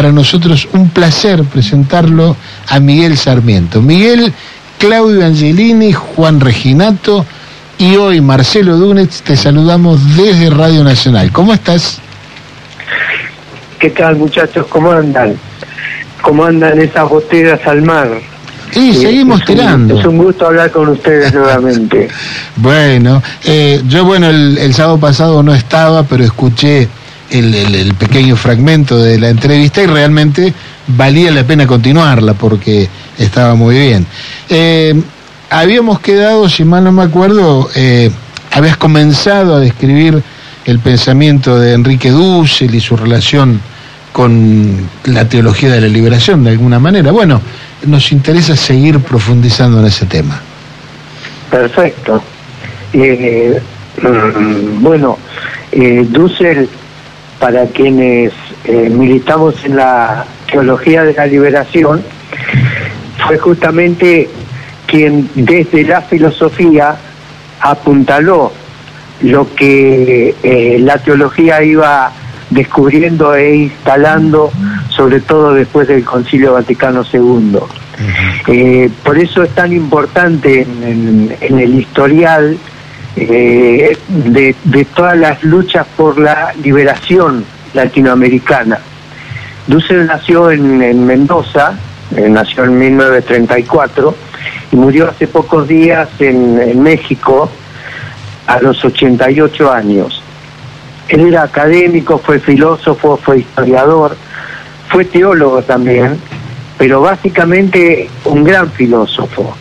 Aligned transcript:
para 0.00 0.12
nosotros 0.12 0.66
un 0.72 0.88
placer 0.88 1.44
presentarlo 1.44 2.34
a 2.68 2.80
Miguel 2.80 3.18
Sarmiento. 3.18 3.82
Miguel, 3.82 4.32
Claudio 4.78 5.26
Angelini, 5.26 5.92
Juan 5.92 6.40
Reginato 6.40 7.26
y 7.76 7.96
hoy 7.96 8.22
Marcelo 8.22 8.78
Dunetz 8.78 9.20
te 9.20 9.36
saludamos 9.36 10.16
desde 10.16 10.48
Radio 10.48 10.84
Nacional. 10.84 11.30
¿Cómo 11.32 11.52
estás? 11.52 11.98
¿Qué 13.78 13.90
tal 13.90 14.16
muchachos? 14.16 14.66
¿Cómo 14.70 14.90
andan? 14.90 15.36
¿Cómo 16.22 16.46
andan 16.46 16.80
esas 16.80 17.06
botellas 17.06 17.60
al 17.66 17.82
mar? 17.82 18.08
Sí, 18.70 18.94
seguimos 18.94 19.44
tirando. 19.44 20.00
es 20.00 20.06
un 20.06 20.16
gusto 20.16 20.46
hablar 20.46 20.70
con 20.70 20.88
ustedes 20.88 21.34
nuevamente. 21.34 22.08
bueno, 22.56 23.22
eh, 23.44 23.82
yo 23.86 24.06
bueno, 24.06 24.30
el, 24.30 24.72
sábado 24.72 24.98
pasado 24.98 25.42
no 25.42 25.54
estaba, 25.54 26.04
pero 26.04 26.24
escuché 26.24 26.88
el, 27.30 27.94
pequeño 27.98 28.36
fragmento 28.36 28.98
de 28.98 29.18
la 29.18 29.28
entrevista 29.28 29.82
y 29.82 29.86
realmente 29.86 30.52
valía 30.86 31.30
la 31.30 31.44
pena 31.44 31.66
continuarla 31.66 32.34
porque 32.34 32.88
estaba 33.18 33.54
muy 33.54 33.76
bien. 33.78 34.06
Eh, 34.48 35.00
habíamos 35.50 36.00
quedado, 36.00 36.48
si 36.48 36.64
mal 36.64 36.84
no 36.84 36.92
me 36.92 37.02
acuerdo, 37.02 37.68
eh, 37.74 38.10
habías 38.52 38.76
comenzado 38.76 39.56
a 39.56 39.60
describir 39.60 40.22
el 40.64 40.78
pensamiento 40.80 41.58
de 41.58 41.74
Enrique 41.74 42.10
Dussel 42.10 42.74
y 42.74 42.80
su 42.80 42.96
relación 42.96 43.60
con 44.12 44.88
la 45.04 45.28
teología 45.28 45.70
de 45.70 45.80
la 45.80 45.88
liberación 45.88 46.44
de 46.44 46.50
alguna 46.50 46.78
manera. 46.78 47.12
Bueno, 47.12 47.40
nos 47.86 48.10
interesa 48.12 48.56
seguir 48.56 48.98
profundizando 49.00 49.80
en 49.80 49.86
ese 49.86 50.06
tema. 50.06 50.40
Perfecto. 51.50 52.22
Eh, 52.92 53.60
mm, 54.02 54.82
bueno, 54.82 55.16
Dussel, 56.08 56.68
para 57.40 57.66
quienes 57.66 58.32
eh, 58.64 58.90
militamos 58.90 59.64
en 59.64 59.76
la 59.76 60.26
teología 60.50 61.02
de 61.02 61.14
la 61.14 61.26
liberación, 61.26 62.02
fue 63.26 63.38
justamente 63.38 64.28
quien 64.86 65.28
desde 65.34 65.84
la 65.84 66.02
filosofía 66.02 66.96
apuntaló 67.60 68.52
lo 69.22 69.54
que 69.54 70.34
eh, 70.42 70.78
la 70.80 70.98
teología 70.98 71.62
iba 71.62 72.12
descubriendo 72.50 73.34
e 73.34 73.54
instalando, 73.56 74.50
sobre 74.88 75.20
todo 75.20 75.54
después 75.54 75.88
del 75.88 76.04
Concilio 76.04 76.54
Vaticano 76.54 77.04
II. 77.10 77.58
Eh, 78.48 78.90
por 79.04 79.18
eso 79.18 79.42
es 79.42 79.50
tan 79.50 79.72
importante 79.72 80.62
en, 80.62 81.36
el 81.40 81.78
historial 81.78 82.58
eh, 83.16 83.96
de, 84.08 84.84
todas 84.94 85.16
las 85.16 85.42
luchas 85.42 85.86
por 85.96 86.18
la 86.18 86.52
liberación 86.62 87.44
latinoamericana. 87.74 88.78
Dussel 89.66 90.06
nació 90.06 90.50
en, 90.50 91.06
Mendoza, 91.06 91.78
eh, 92.16 92.28
nació 92.28 92.64
en 92.64 92.78
1934 92.78 94.14
y 94.72 94.76
murió 94.76 95.08
hace 95.08 95.26
pocos 95.26 95.68
días 95.68 96.08
en 96.18 96.82
México 96.82 97.50
a 98.46 98.60
los 98.60 98.84
88 98.84 99.72
años. 99.72 100.22
Él 101.08 101.26
era 101.26 101.42
académico, 101.42 102.18
fue 102.18 102.38
filósofo, 102.38 103.16
fue 103.16 103.40
historiador, 103.40 104.16
fue 104.88 105.04
teólogo 105.04 105.62
también, 105.62 106.18
pero 106.78 107.00
básicamente 107.00 108.08
un 108.24 108.44
gran 108.44 108.70
filósofo. 108.70 109.56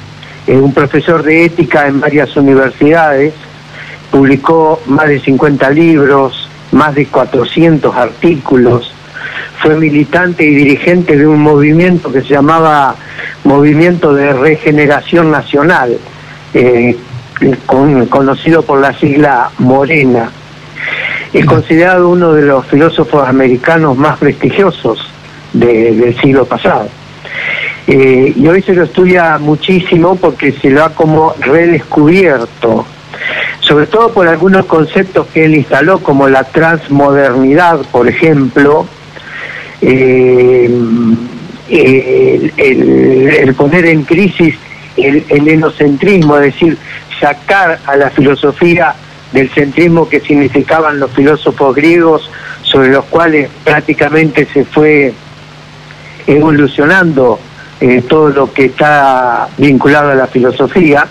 Un 0.48 0.74
profesor 0.74 1.24
de 1.24 1.46
ética 1.46 1.88
en 1.88 2.00
varias 2.00 2.36
universidades, 2.36 3.34
publicó 4.12 4.82
más 4.88 5.08
de 5.08 5.20
50 5.20 5.70
libros, 5.72 6.50
más 6.72 6.96
de 6.96 7.06
400 7.06 7.96
artículos, 7.96 8.92
fue 9.60 9.76
militante 9.76 10.44
y 10.46 10.56
dirigente 10.56 11.18
de 11.18 11.28
un 11.28 11.42
movimiento 11.42 12.12
que 12.12 12.22
se 12.22 12.30
llamaba 12.30 12.96
Movimiento 13.44 14.14
de 14.14 14.34
Regeneración 14.34 15.32
Nacional, 15.32 15.98
eh, 16.54 16.98
conocido 18.10 18.64
por 18.64 18.82
la 18.82 18.94
sigla 18.94 19.52
Morena 19.60 20.32
es 21.34 21.46
considerado 21.46 22.10
uno 22.10 22.34
de 22.34 22.44
los 22.44 22.66
filósofos 22.66 23.28
americanos 23.28 23.96
más 23.98 24.18
prestigiosos 24.18 25.00
del 25.54 26.20
siglo 26.20 26.46
pasado. 26.46 26.90
Eh, 27.92 28.34
y 28.36 28.48
hoy 28.48 28.62
se 28.62 28.76
lo 28.76 28.84
estudia 28.84 29.40
muchísimo 29.40 30.16
porque 30.16 30.52
se 30.52 30.70
lo 30.70 30.84
ha 30.84 30.94
como 30.94 31.34
redescubierto, 31.40 32.86
sobre 33.62 33.88
todo 33.88 34.14
por 34.14 34.28
algunos 34.28 34.68
conceptos 34.68 35.26
que 35.34 35.46
él 35.46 35.56
instaló, 35.56 35.98
como 35.98 36.30
la 36.30 36.44
transmodernidad, 36.44 37.80
por 37.92 38.08
ejemplo, 38.08 38.86
eh, 39.82 40.70
el, 41.68 43.56
poner 43.56 43.88
en 43.88 44.04
crisis 44.04 44.54
el, 44.96 45.26
el 45.28 45.48
enocentrismo, 45.48 46.38
es 46.38 46.54
decir, 46.54 46.78
sacar 47.20 47.80
a 47.88 47.96
la 47.96 48.12
filosofía 48.12 48.94
del 49.32 49.50
centrismo 49.50 50.08
que 50.08 50.20
significaban 50.20 51.00
los 51.00 51.10
filósofos 51.10 51.76
griegos, 51.76 52.30
sobre 52.62 52.90
los 52.90 53.06
cuales 53.06 53.50
prácticamente 53.64 54.46
se 54.54 54.64
fue 54.64 55.12
evolucionando 56.28 57.40
eh, 57.82 58.04
todo 58.08 58.30
lo 58.30 58.54
que 58.54 58.66
está 58.66 59.48
vinculado 59.58 60.12
a 60.12 60.16
la 60.16 60.28
filosofía, 60.28 61.08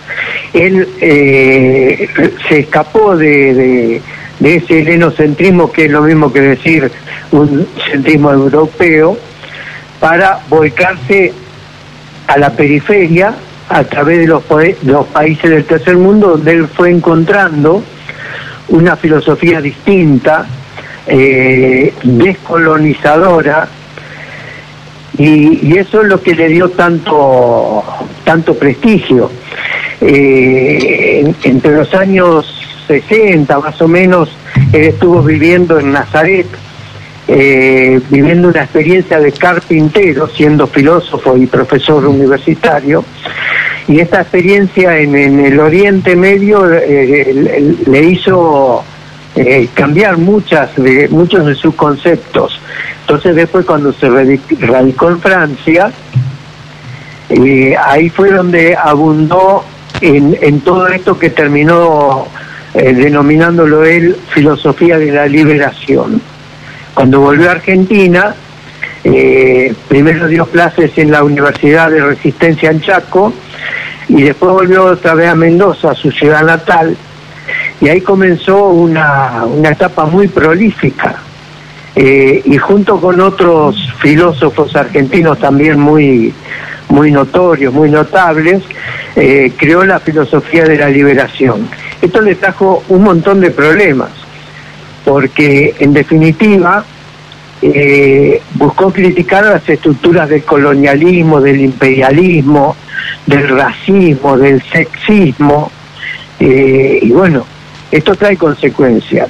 él 0.53 0.89
eh, 1.01 2.09
se 2.49 2.61
escapó 2.61 3.17
de, 3.17 4.03
ese 4.43 4.81
helenocentrismo, 4.81 5.73
que 5.73 5.87
es 5.87 5.91
lo 5.91 6.03
mismo 6.03 6.33
que 6.33 6.41
decir 6.41 6.91
un 7.33 7.67
centrismo 7.91 8.33
europeo, 8.33 9.17
para 9.99 10.41
volcarse 10.49 11.33
a 12.27 12.39
la 12.39 12.51
periferia 12.51 13.35
a 13.69 13.85
través 13.85 14.21
de 14.21 14.27
los, 14.27 14.43
los 14.83 15.07
países 15.07 15.51
del 15.51 15.65
tercer 15.65 15.97
mundo, 15.97 16.29
donde 16.29 16.53
él 16.53 16.69
fue 16.69 16.91
encontrando 16.91 17.83
una 18.69 18.97
filosofía 18.97 19.61
distinta, 19.61 20.47
eh, 21.07 21.95
descolonizadora, 22.03 23.69
y, 25.19 25.77
eso 25.77 26.03
es 26.03 26.09
lo 26.09 26.23
que 26.23 26.35
le 26.35 26.49
dio 26.49 26.69
tanto, 26.71 27.83
tanto 28.25 28.55
prestigio. 28.55 29.31
Eh, 30.01 31.35
entre 31.43 31.73
los 31.75 31.93
años 31.93 32.47
60 32.87 33.59
más 33.59 33.83
o 33.83 33.89
menos, 33.89 34.31
él 34.73 34.85
estuvo 34.85 35.21
viviendo 35.23 35.79
en 35.81 35.93
Nazaret, 35.93 36.47
eh, 37.27 38.01
viviendo 38.09 38.49
una 38.49 38.63
experiencia 38.63 39.19
de 39.19 39.33
carpintero, 39.33 40.29
siendo 40.29 40.69
filósofo 40.69 41.37
y 41.37 41.47
profesor 41.47 42.07
universitario, 42.07 43.05
y 43.89 43.99
esta 44.01 44.21
experiencia 44.21 44.99
en, 44.99 45.15
el 45.17 45.59
Oriente 45.59 46.15
Medio 46.15 46.73
eh, 46.73 47.75
le 47.87 48.03
hizo 48.05 48.85
eh, 49.41 49.69
cambiar 49.73 50.19
muchas 50.19 50.75
de, 50.75 51.09
muchos 51.09 51.47
de 51.47 51.55
sus 51.55 51.75
conceptos. 51.75 52.61
Entonces 53.03 53.37
después 53.37 53.65
cuando 53.65 53.93
se 53.93 54.09
radicó 54.09 55.11
en 55.11 55.21
Francia, 55.21 55.93
eh, 57.29 57.77
ahí 57.81 58.09
fue 58.09 58.33
donde 58.33 58.77
abundó 58.77 59.65
en, 60.01 60.61
todo 60.63 60.89
esto 60.89 61.17
que 61.17 61.31
terminó 61.31 62.27
denominándolo 62.75 63.85
él 63.85 64.17
filosofía 64.35 64.99
de 64.99 65.13
la 65.13 65.27
liberación. 65.27 66.21
Cuando 66.95 67.21
volvió 67.21 67.49
a 67.49 67.53
Argentina, 67.53 68.35
primero 69.89 70.27
dio 70.27 70.47
clases 70.47 70.97
en 70.99 71.11
la 71.11 71.23
Universidad 71.25 71.91
de 71.91 72.01
Resistencia 72.01 72.71
en 72.71 72.81
Chaco, 72.81 73.33
y 74.09 74.23
después 74.23 74.53
volvió 74.53 74.85
otra 74.87 75.15
vez 75.15 75.29
a 75.29 75.35
Mendoza, 75.35 75.95
su 75.95 76.11
ciudad 76.11 76.43
natal, 76.43 76.97
y 77.81 77.89
ahí 77.89 78.01
comenzó 78.01 78.69
una, 78.69 79.45
etapa 79.71 80.07
muy 80.07 80.29
prolífica. 80.29 81.17
Eh, 81.95 82.43
y 82.45 82.57
junto 82.59 83.01
con 83.01 83.21
otros 83.21 83.77
filósofos 84.01 84.75
argentinos 84.77 85.39
también 85.39 85.81
muy, 85.81 86.33
muy 86.89 87.11
notorios, 87.11 87.73
muy 87.73 87.91
notables, 87.91 88.63
eh, 89.17 89.53
creó 89.57 89.85
la 89.85 89.99
filosofía 89.99 90.65
de 90.65 90.77
la 90.77 90.89
liberación. 90.89 91.69
Esto 92.01 92.21
le 92.21 92.37
trajo 92.37 92.85
un 92.89 93.03
montón 93.03 93.41
de 93.41 93.51
problemas, 93.51 94.11
porque 95.05 95.75
en 95.81 95.93
definitiva 95.93 96.85
eh, 97.63 98.43
buscó 98.55 98.93
criticar 98.93 99.45
las 99.45 99.69
estructuras 99.69 100.29
del 100.29 100.45
colonialismo, 100.45 101.41
del 101.41 101.61
imperialismo, 101.61 102.77
del 103.27 103.49
racismo, 103.49 104.39
del 104.39 104.63
sexismo, 104.63 105.73
y 106.41 107.11
bueno, 107.11 107.45
esto 107.91 108.15
trae 108.15 108.37
consecuencias. 108.37 109.29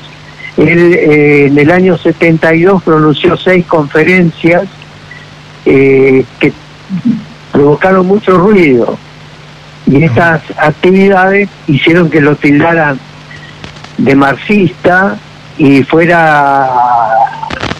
Él 0.56 0.94
eh, 0.94 1.46
en 1.46 1.58
el 1.58 1.70
año 1.70 1.96
72 1.96 2.82
pronunció 2.82 3.36
seis 3.36 3.64
conferencias 3.66 4.64
que 5.64 6.52
provocaron 7.52 8.06
mucho 8.06 8.38
ruido 8.38 8.96
y 9.86 10.04
estas 10.04 10.42
actividades 10.56 11.48
hicieron 11.66 12.08
que 12.08 12.20
lo 12.20 12.36
tildaran 12.36 12.98
de 13.98 14.14
marxista 14.14 15.18
y 15.56 15.82
fuera 15.82 16.68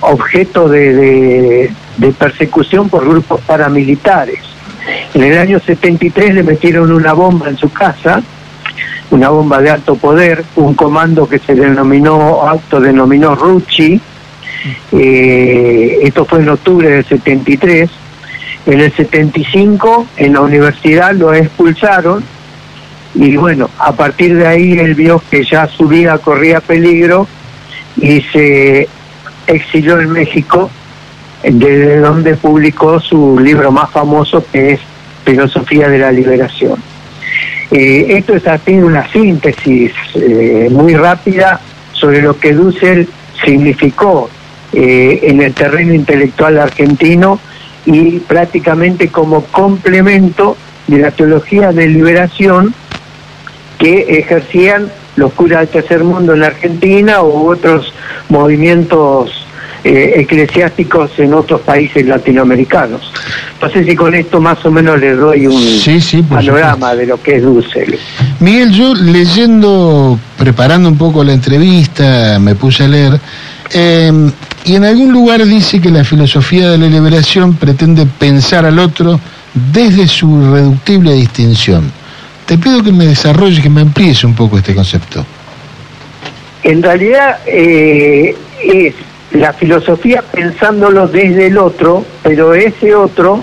objeto 0.01 0.69
de, 0.69 1.71
de 1.97 2.13
persecución 2.13 2.89
por 2.89 3.07
grupos 3.09 3.41
paramilitares. 3.43 4.41
En 5.15 5.23
el 5.23 5.39
año 5.39 5.61
73 5.61 6.35
le 6.35 6.43
metieron 6.43 6.93
una 6.93 7.13
bomba 7.13 7.49
en 7.49 7.59
su 7.59 7.71
casa, 7.71 8.23
una 9.11 9.29
bomba 9.31 9.61
de 9.61 9.71
alto 9.71 9.97
poder, 9.97 10.45
un 10.57 10.75
comando 10.75 11.29
que 11.29 11.39
se 11.39 11.55
denominó, 11.55 12.49
autodenominó 12.49 13.35
Rucci, 13.35 14.01
eh, 14.93 15.99
esto 16.03 16.25
fue 16.25 16.41
en 16.41 16.49
octubre 16.49 16.89
del 16.89 17.05
73, 17.05 17.91
en 18.67 18.81
el 18.81 18.93
75 18.93 20.07
en 20.17 20.35
la 20.35 20.41
universidad 20.41 21.15
lo 21.15 21.33
expulsaron. 21.33 22.23
Y 23.15 23.37
bueno, 23.37 23.71
a 23.79 23.93
partir 23.93 24.37
de 24.37 24.47
ahí 24.47 24.73
él 24.73 24.95
vio 24.95 25.23
que 25.31 25.43
ya 25.45 25.67
su 25.67 25.89
vida 25.89 26.19
corría 26.19 26.61
peligro 26.61 27.27
y 27.97 28.21
se 28.21 28.89
exilió 29.47 29.99
en 29.99 30.13
México, 30.13 30.71
desde 31.43 31.99
donde 31.99 32.35
publicó 32.35 33.01
su 33.01 33.39
libro 33.41 33.73
más 33.73 33.91
famoso 33.91 34.45
que 34.53 34.75
es 34.75 34.81
Filosofía 35.25 35.89
de 35.89 35.99
la 35.99 36.13
Liberación. 36.13 36.77
Eh, 37.71 38.07
esto 38.17 38.35
es 38.35 38.47
así 38.47 38.73
una 38.73 39.07
síntesis 39.13 39.93
eh, 40.15 40.69
muy 40.71 40.95
rápida 40.95 41.61
sobre 41.93 42.23
lo 42.23 42.39
que 42.39 42.55
Dussel 42.55 43.07
significó 43.45 44.31
eh, 44.73 45.21
en 45.25 45.43
el 45.43 45.53
terreno 45.53 45.93
intelectual 45.93 46.59
argentino 46.59 47.39
y 47.85 48.21
prácticamente 48.21 49.09
como 49.09 49.45
complemento 49.45 50.57
de 50.87 50.99
la 50.99 51.11
teología 51.11 51.73
de 51.73 51.89
liberación 51.89 52.75
que 53.79 54.19
ejercían 54.19 54.91
los 55.17 55.33
curas 55.35 55.61
del 55.61 55.69
tercer 55.69 56.05
mundo 56.05 56.33
en 56.33 56.41
la 56.41 56.47
Argentina 56.47 57.23
u 57.23 57.51
otros 57.51 57.93
movimientos 58.31 59.48
eh, 59.85 60.15
eclesiásticos 60.17 61.19
en 61.19 61.35
otros 61.35 61.61
países 61.61 62.05
latinoamericanos. 62.07 63.13
No 63.61 63.71
sé 63.71 63.85
si 63.85 63.95
con 63.95 64.15
esto 64.15 64.41
más 64.41 64.65
o 64.65 64.71
menos 64.71 64.99
les 65.01 65.17
doy 65.17 65.47
un 65.47 66.29
panorama 66.29 66.95
de 66.95 67.07
lo 67.07 67.23
que 67.23 67.37
es 67.37 67.43
Dussel. 67.43 67.99
Miguel, 68.41 68.73
yo 68.73 68.95
leyendo, 68.95 70.19
preparando 70.37 70.89
un 70.89 70.99
poco 70.99 71.25
la 71.25 71.33
entrevista, 71.33 72.39
me 72.41 72.55
puse 72.55 72.85
a 72.85 72.89
leer, 72.89 73.21
eh, 73.73 74.31
y 74.65 74.75
en 74.75 74.85
algún 74.85 75.13
lugar 75.13 75.45
dice 75.45 75.81
que 75.81 75.91
la 75.91 76.05
filosofía 76.05 76.71
de 76.71 76.79
la 76.79 76.87
liberación 76.87 77.55
pretende 77.55 78.07
pensar 78.07 78.67
al 78.67 78.79
otro 78.79 79.19
desde 79.73 80.07
su 80.07 80.43
irreductible 80.43 81.13
distinción. 81.15 81.91
Te 82.47 82.59
pido 82.59 82.83
que 82.83 82.93
me 82.93 83.07
desarrolles, 83.07 83.61
que 83.61 83.71
me 83.71 83.83
amplíes 83.83 84.25
un 84.25 84.35
poco 84.35 84.59
este 84.59 84.75
concepto. 84.75 85.25
En 86.63 86.83
realidad 86.83 87.39
eh, 87.47 88.35
es 88.63 88.95
la 89.33 89.53
filosofía 89.53 90.23
pensándolo 90.23 91.07
desde 91.07 91.49
el 91.49 91.59
otro, 91.59 92.05
pero 92.23 92.55
ese 92.55 92.95
otro 92.95 93.43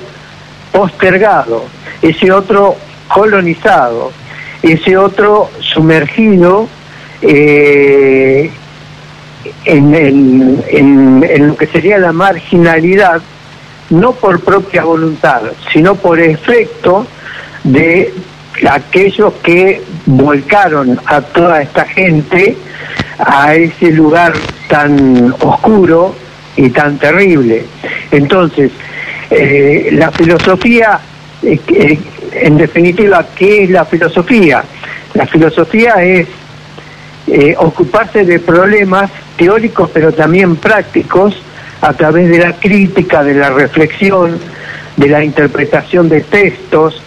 postergado, 0.71 1.65
ese 2.01 2.31
otro 2.31 2.75
colonizado, 3.07 4.11
ese 4.61 4.97
otro 4.97 5.49
sumergido 5.59 6.67
eh, 7.21 8.49
en, 9.65 10.63
en 10.67 11.47
lo 11.47 11.55
que 11.55 11.67
sería 11.67 11.97
la 11.99 12.11
marginalidad, 12.11 13.21
no 13.89 14.13
por 14.13 14.39
propia 14.41 14.83
voluntad, 14.83 15.41
sino 15.71 15.95
por 15.95 16.19
efecto 16.19 17.05
de 17.63 18.13
aquellos 18.69 19.33
que 19.43 19.81
volcaron 20.05 20.99
a 21.05 21.21
toda 21.21 21.61
esta 21.61 21.85
gente 21.85 22.57
a 23.19 23.55
ese 23.55 23.91
lugar 23.91 24.33
tan 24.67 25.33
oscuro 25.39 26.15
y 26.55 26.69
tan 26.69 26.97
terrible. 26.97 27.65
Entonces, 28.11 28.71
eh, 29.29 29.89
la 29.91 30.11
filosofía, 30.11 30.99
eh, 31.43 31.99
en 32.31 32.57
definitiva, 32.57 33.25
¿qué 33.35 33.63
es 33.63 33.69
la 33.69 33.85
filosofía? 33.85 34.63
La 35.13 35.25
filosofía 35.25 35.95
es 36.03 36.27
eh, 37.27 37.55
ocuparse 37.57 38.23
de 38.23 38.39
problemas 38.39 39.09
teóricos 39.35 39.89
pero 39.91 40.11
también 40.11 40.57
prácticos 40.57 41.35
a 41.81 41.93
través 41.93 42.29
de 42.29 42.39
la 42.39 42.53
crítica, 42.53 43.23
de 43.23 43.33
la 43.33 43.49
reflexión, 43.49 44.37
de 44.95 45.07
la 45.07 45.23
interpretación 45.23 46.07
de 46.07 46.21
textos, 46.21 47.01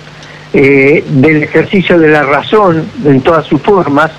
eh, 0.52 1.05
del 1.06 1.43
ejercicio 1.44 1.99
de 1.99 2.08
la 2.08 2.22
razón 2.22 2.84
en 3.05 3.20
todas 3.20 3.46
sus 3.46 3.60
formas. 3.60 4.10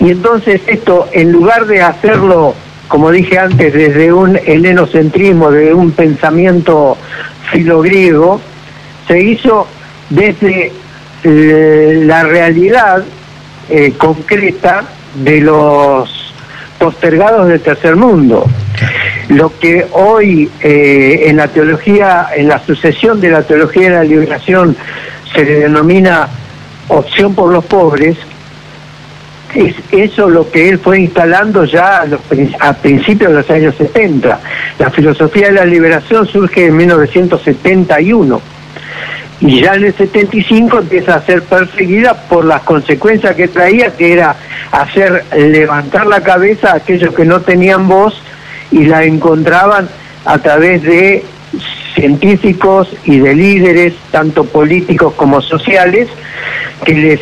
Y 0.00 0.10
entonces 0.10 0.62
esto, 0.66 1.08
en 1.12 1.30
lugar 1.30 1.66
de 1.66 1.82
hacerlo, 1.82 2.54
como 2.88 3.10
dije 3.10 3.38
antes, 3.38 3.72
desde 3.72 4.12
un 4.12 4.36
helenocentrismo, 4.36 5.50
de 5.50 5.74
un 5.74 5.92
pensamiento 5.92 6.96
filogriego, 7.52 8.40
se 9.06 9.20
hizo 9.22 9.66
desde 10.08 10.72
eh, 11.22 12.02
la 12.04 12.24
realidad 12.24 13.04
eh, 13.68 13.92
concreta 13.96 14.84
de 15.14 15.40
los 15.42 16.34
postergados 16.78 17.48
del 17.48 17.60
tercer 17.60 17.94
mundo. 17.94 18.46
Lo 19.28 19.56
que 19.58 19.86
hoy 19.92 20.50
eh, 20.60 21.24
en 21.26 21.36
la 21.36 21.48
teología, 21.48 22.28
en 22.34 22.48
la 22.48 22.58
sucesión 22.64 23.20
de 23.20 23.28
la 23.28 23.42
teología 23.42 23.90
de 23.90 23.96
la 23.96 24.04
liberación 24.04 24.76
se 25.34 25.44
le 25.44 25.60
denomina 25.60 26.28
opción 26.88 27.34
por 27.34 27.52
los 27.52 27.64
pobres, 27.66 28.16
es 29.54 29.74
eso 29.90 30.28
lo 30.28 30.50
que 30.50 30.68
él 30.68 30.78
fue 30.78 31.00
instalando 31.00 31.64
ya 31.64 32.02
a, 32.02 32.06
los, 32.06 32.20
a 32.60 32.72
principios 32.74 33.30
de 33.30 33.36
los 33.38 33.50
años 33.50 33.74
70. 33.76 34.40
La 34.78 34.90
filosofía 34.90 35.48
de 35.48 35.52
la 35.52 35.64
liberación 35.64 36.26
surge 36.26 36.66
en 36.66 36.76
1971 36.76 38.40
y 39.40 39.62
ya 39.62 39.74
en 39.74 39.84
el 39.84 39.94
75 39.94 40.80
empieza 40.80 41.14
a 41.14 41.22
ser 41.22 41.42
perseguida 41.42 42.14
por 42.28 42.44
las 42.44 42.62
consecuencias 42.62 43.34
que 43.34 43.48
traía, 43.48 43.96
que 43.96 44.12
era 44.12 44.36
hacer 44.70 45.24
levantar 45.34 46.06
la 46.06 46.22
cabeza 46.22 46.72
a 46.72 46.76
aquellos 46.76 47.14
que 47.14 47.24
no 47.24 47.40
tenían 47.40 47.88
voz 47.88 48.20
y 48.70 48.84
la 48.84 49.04
encontraban 49.04 49.88
a 50.26 50.38
través 50.38 50.82
de 50.82 51.24
científicos 51.94 52.88
y 53.04 53.18
de 53.18 53.34
líderes, 53.34 53.94
tanto 54.10 54.44
políticos 54.44 55.14
como 55.16 55.40
sociales, 55.40 56.08
que 56.84 56.94
les 56.94 57.20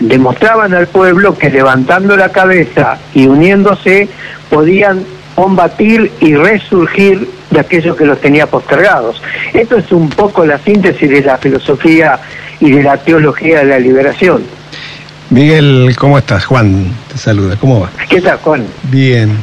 demostraban 0.00 0.74
al 0.74 0.88
pueblo 0.88 1.36
que 1.36 1.50
levantando 1.50 2.16
la 2.16 2.30
cabeza 2.30 2.98
y 3.14 3.26
uniéndose 3.26 4.08
podían 4.48 5.04
combatir 5.34 6.10
y 6.20 6.34
resurgir 6.34 7.28
de 7.50 7.60
aquellos 7.60 7.96
que 7.96 8.04
los 8.04 8.20
tenía 8.20 8.46
postergados. 8.46 9.22
Esto 9.52 9.76
es 9.76 9.92
un 9.92 10.08
poco 10.08 10.44
la 10.44 10.58
síntesis 10.58 11.08
de 11.08 11.22
la 11.22 11.38
filosofía 11.38 12.18
y 12.60 12.70
de 12.70 12.82
la 12.82 12.96
teología 12.96 13.60
de 13.60 13.66
la 13.66 13.78
liberación. 13.78 14.42
Miguel, 15.30 15.94
¿cómo 15.98 16.18
estás? 16.18 16.44
Juan 16.44 16.92
te 17.10 17.18
saluda, 17.18 17.56
¿cómo 17.56 17.80
va? 17.80 17.90
¿Qué 18.08 18.20
tal, 18.20 18.38
Juan? 18.38 18.64
Bien. 18.90 19.36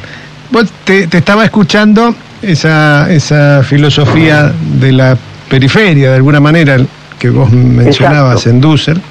Vos 0.51 0.71
te, 0.83 1.03
estaba 1.03 1.45
escuchando 1.45 2.13
esa, 2.41 3.11
esa 3.11 3.63
filosofía 3.63 4.51
de 4.79 4.91
la 4.91 5.17
periferia, 5.49 6.09
de 6.09 6.15
alguna 6.15 6.39
manera, 6.39 6.77
que 7.17 7.29
vos 7.29 7.51
mencionabas 7.51 8.45
en 8.47 8.61
Dussel, 8.61 9.01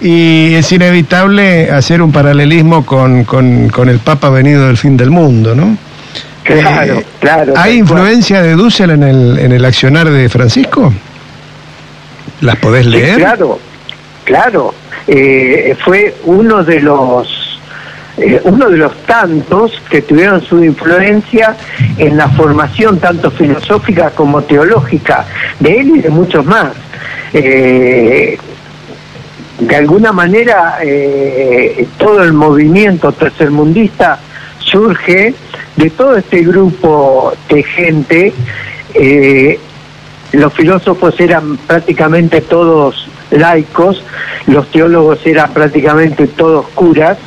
y 0.00 0.54
es 0.54 0.70
inevitable 0.72 1.70
hacer 1.70 2.02
un 2.02 2.12
paralelismo 2.12 2.84
con, 2.84 3.24
con, 3.24 3.88
el 3.88 3.98
Papa 3.98 4.30
venido 4.30 4.66
del 4.66 4.76
fin 4.76 4.96
del 4.96 5.10
mundo, 5.10 5.54
¿no? 5.54 5.76
Claro, 6.42 6.98
eh, 6.98 7.06
claro. 7.18 7.54
¿Hay 7.56 7.78
influencia 7.78 8.42
de 8.42 8.52
Dussel 8.52 8.90
en 8.90 9.02
el, 9.02 9.38
en 9.38 9.52
el 9.52 9.64
accionar 9.64 10.08
de 10.08 10.28
Francisco? 10.28 10.92
¿Las 12.40 12.56
podés 12.56 12.86
leer? 12.86 13.16
claro, 13.16 13.58
claro. 14.24 14.74
Eh, 15.08 15.76
fue 15.84 16.14
uno 16.24 16.64
de 16.64 16.80
los 16.80 17.46
eh, 18.18 18.40
uno 18.44 18.70
de 18.70 18.78
los 18.78 18.96
tantos 19.02 19.72
que 19.90 20.00
tuvieron 20.00 20.42
su 20.42 20.64
influencia 20.64 21.54
en 21.98 22.16
la 22.16 22.28
formación 22.28 22.98
tanto 22.98 23.30
filosófica 23.30 24.10
como 24.10 24.42
teológica 24.42 25.26
de 25.60 25.80
él 25.80 25.96
y 25.96 26.00
de 26.00 26.10
muchos 26.10 26.44
más. 26.44 26.72
Eh, 27.34 28.38
de 29.58 29.76
alguna 29.76 30.12
manera 30.12 30.78
eh, 30.82 31.86
todo 31.98 32.22
el 32.22 32.32
movimiento 32.32 33.12
tercermundista 33.12 34.20
surge 34.58 35.34
de 35.76 35.90
todo 35.90 36.16
este 36.16 36.42
grupo 36.42 37.32
de 37.48 37.62
gente. 37.62 38.32
los 40.32 40.52
filósofos 40.52 41.18
eran 41.20 41.56
prácticamente 41.58 42.40
todos 42.40 43.08
laicos, 43.30 44.02
los 44.46 44.70
teólogos 44.70 45.24
eran 45.26 45.52
prácticamente 45.52 46.26
todos 46.26 46.68
curas, 46.68 47.18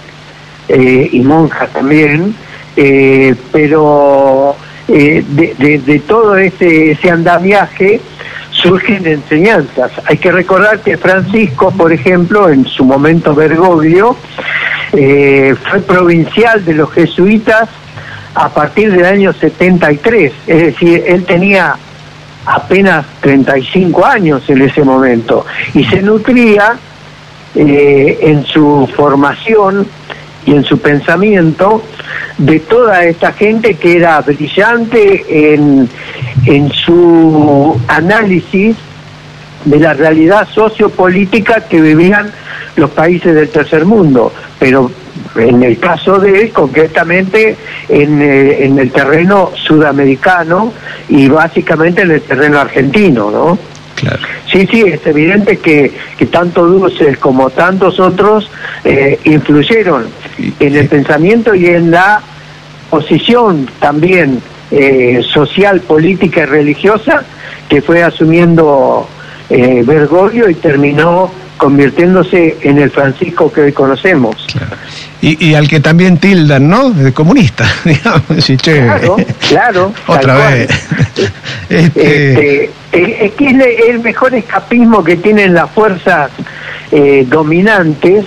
eh, 0.71 1.09
y 1.13 1.21
monjas 1.21 1.67
también, 1.73 2.35
eh, 2.75 3.33
pero 3.51 4.55
eh, 4.87 5.23
de, 5.27 5.99
todo 6.07 6.37
ese, 6.37 6.91
ese 6.91 7.09
andamiaje 7.09 7.99
surgen 8.61 9.05
enseñanzas. 9.05 9.91
Hay 10.05 10.17
que 10.17 10.31
recordar 10.31 10.79
que 10.79 10.97
Francisco, 10.97 11.71
por 11.71 11.91
ejemplo, 11.91 12.49
en 12.49 12.65
su 12.65 12.83
momento 12.83 13.33
Bergoglio, 13.33 14.15
fue 14.91 15.79
provincial 15.85 16.65
de 16.65 16.73
los 16.73 16.91
jesuitas 16.91 17.69
a 18.35 18.49
partir 18.49 18.91
del 18.91 19.05
año 19.05 19.33
73, 19.33 20.31
es 20.47 20.61
decir, 20.61 21.03
él 21.07 21.25
tenía 21.25 21.75
apenas 22.45 23.05
35 23.21 24.05
años 24.05 24.49
en 24.49 24.61
ese 24.61 24.83
momento 24.83 25.45
y 25.73 25.83
se 25.85 26.01
nutría 26.01 26.77
eh, 27.55 28.17
en 28.21 28.45
su 28.45 28.89
formación 28.95 29.87
y 30.45 30.51
en 30.51 30.63
su 30.63 30.79
pensamiento 30.79 31.83
de 32.37 32.59
toda 32.61 33.03
esta 33.03 33.33
gente 33.33 33.75
que 33.75 33.97
era 33.97 34.21
brillante 34.21 35.53
en, 35.53 35.89
en 36.45 36.71
su 36.71 37.79
análisis 37.87 38.75
de 39.65 39.79
la 39.79 39.93
realidad 39.93 40.47
sociopolítica 40.53 41.67
que 41.67 41.81
vivían 41.81 42.31
los 42.75 42.89
países 42.91 43.35
del 43.35 43.49
tercer 43.49 43.85
mundo, 43.85 44.31
pero 44.57 44.89
en 45.35 45.63
el 45.63 45.77
caso 45.79 46.17
de 46.17 46.43
él, 46.43 46.51
concretamente 46.51 47.57
en, 47.89 48.21
eh, 48.21 48.65
en 48.65 48.79
el 48.79 48.91
terreno 48.91 49.51
sudamericano 49.55 50.73
y 51.09 51.27
básicamente 51.27 52.03
en 52.03 52.11
el 52.11 52.21
terreno 52.21 52.59
argentino, 52.59 53.29
¿no? 53.29 53.59
Claro. 53.95 54.19
Sí, 54.51 54.65
sí, 54.71 54.81
es 54.81 55.05
evidente 55.05 55.57
que, 55.57 55.91
que 56.17 56.25
tanto 56.27 56.65
Dussel 56.65 57.17
como 57.19 57.49
tantos 57.49 57.99
otros 57.99 58.49
eh, 58.85 59.19
influyeron 59.25 60.07
en 60.59 60.75
el 60.75 60.87
pensamiento 60.87 61.53
y 61.53 61.67
en 61.67 61.91
la 61.91 62.21
posición 62.89 63.69
también 63.79 64.41
eh, 64.71 65.21
social, 65.33 65.81
política 65.81 66.41
y 66.41 66.45
religiosa 66.45 67.23
que 67.67 67.81
fue 67.81 68.03
asumiendo 68.03 69.07
eh, 69.49 69.83
Bergoglio 69.85 70.49
y 70.49 70.55
terminó 70.55 71.31
convirtiéndose 71.57 72.57
en 72.61 72.79
el 72.79 72.89
Francisco 72.89 73.51
que 73.51 73.61
hoy 73.61 73.71
conocemos. 73.73 74.35
Claro. 74.51 74.75
Y, 75.21 75.49
y, 75.49 75.53
al 75.53 75.67
que 75.67 75.81
también 75.81 76.17
tildan, 76.17 76.69
¿no? 76.69 76.91
De 76.91 77.11
comunista, 77.11 77.65
digamos. 77.85 78.43
Sí, 78.43 78.55
che. 78.57 78.79
Claro, 78.79 79.17
claro. 79.49 79.93
Otra 80.07 80.35
vez. 80.49 80.69
este... 81.69 82.63
este 82.65 83.25
es 83.25 83.31
que 83.33 83.47
es 83.47 83.89
el 83.89 83.99
mejor 83.99 84.33
escapismo 84.33 85.03
que 85.03 85.17
tienen 85.17 85.53
las 85.53 85.69
fuerzas 85.69 86.31
eh, 86.91 87.25
dominantes 87.27 88.25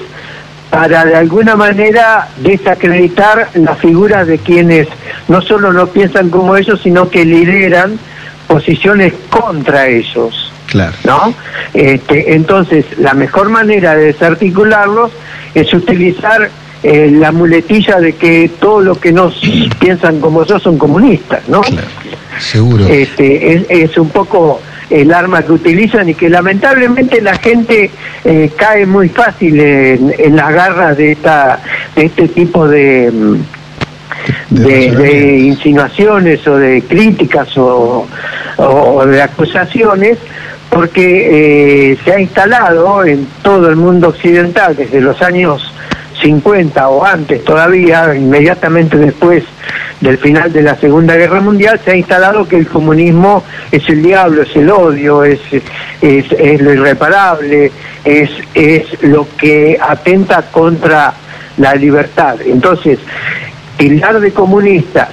para 0.73 1.05
de 1.05 1.15
alguna 1.15 1.55
manera 1.55 2.29
desacreditar 2.39 3.51
la 3.53 3.75
figura 3.75 4.25
de 4.25 4.39
quienes 4.39 4.89
no 5.29 5.43
solo 5.43 5.71
no 5.71 5.89
piensan 5.89 6.31
como 6.31 6.57
ellos, 6.57 6.81
sino 6.83 7.11
que 7.11 7.27
lideran 7.27 7.99
posiciones 8.47 9.13
contra 9.29 9.87
ellos. 9.87 10.51
Claro. 10.69 10.97
¿No? 11.05 11.35
Este, 11.75 12.35
entonces, 12.35 12.87
la 12.97 13.13
mejor 13.13 13.51
manera 13.51 13.95
de 13.95 14.07
desarticularlos 14.07 15.13
es 15.55 15.75
utilizar 15.75 16.49
eh, 16.83 17.11
la 17.13 17.33
muletilla 17.33 18.01
de 18.01 18.15
que 18.15 18.51
todos 18.59 18.83
los 18.83 18.97
que 18.97 19.13
no 19.13 19.31
piensan 19.79 20.21
como 20.21 20.47
yo 20.47 20.59
son 20.59 20.79
comunistas, 20.79 21.47
¿no? 21.49 21.61
Claro. 21.61 21.87
Seguro. 22.39 22.87
Este, 22.87 23.53
es, 23.53 23.67
es, 23.69 23.99
un 23.99 24.09
poco 24.09 24.63
el 24.93 25.13
arma 25.13 25.43
que 25.43 25.53
utilizan 25.53 26.09
y 26.09 26.15
que 26.15 26.29
lamentablemente 26.29 27.21
la 27.21 27.35
gente 27.35 27.91
eh, 28.25 28.51
cae 28.57 28.87
muy 28.87 29.09
fácil 29.09 29.59
en, 29.59 30.15
en, 30.19 30.37
las 30.37 30.53
garras 30.53 30.97
de 30.97 31.13
esta 31.13 31.61
de 31.97 32.07
este 32.07 32.29
tipo 32.29 32.69
de 32.69 33.11
de, 34.51 34.91
de, 34.91 35.39
insinuaciones. 35.39 36.47
o 36.47 36.57
de 36.57 36.83
críticas 36.83 37.57
o, 37.57 38.07
o 38.59 39.07
de 39.07 39.23
acusaciones 39.23 40.19
porque 40.73 41.91
eh, 41.93 41.99
se 42.03 42.13
ha 42.13 42.21
instalado 42.21 43.05
en 43.05 43.27
todo 43.43 43.69
el 43.69 43.77
mundo 43.77 44.09
occidental 44.09 44.75
desde 44.75 45.01
los 45.01 45.21
años 45.21 45.73
50 46.23 46.89
o 46.89 47.05
antes 47.05 47.45
todavía, 47.45 48.15
inmediatamente 48.15 48.97
después 48.97 49.45
del 50.01 50.19
final 50.19 50.53
de 50.53 50.63
la 50.63 50.77
Segunda 50.77 51.17
Guerra 51.17 51.41
Mundial, 51.41 51.81
se 51.85 51.93
ha 51.93 51.97
instalado 51.97 52.47
que 52.47 52.57
el 52.57 52.67
comunismo 52.67 53.45
es 53.71 53.89
el 53.89 54.03
diablo, 54.03 54.43
es 54.43 54.57
el 54.57 54.71
odio, 54.71 55.25
es, 55.25 55.41
es, 56.01 56.33
es 56.33 56.61
lo 56.61 56.73
irreparable, 56.73 57.71
es, 58.05 58.31
es 58.55 59.03
lo 59.03 59.27
que 59.37 59.79
atenta 59.81 60.43
contra 60.51 61.13
la 61.59 61.75
libertad. 61.75 62.37
Entonces, 62.45 62.99
tildar 63.77 64.21
de 64.21 64.33
comunistas 64.33 65.11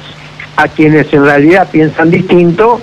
a 0.56 0.68
quienes 0.68 1.12
en 1.14 1.24
realidad 1.24 1.68
piensan 1.72 2.10
distinto 2.12 2.82